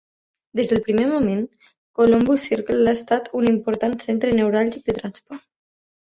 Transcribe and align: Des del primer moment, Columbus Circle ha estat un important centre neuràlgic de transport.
Des 0.59 0.69
del 0.69 0.79
primer 0.85 1.03
moment, 1.09 1.41
Columbus 1.99 2.45
Circle 2.49 2.89
ha 2.89 2.97
estat 2.99 3.29
un 3.41 3.49
important 3.51 3.93
centre 4.05 4.33
neuràlgic 4.39 4.89
de 4.89 4.97
transport. 4.97 5.45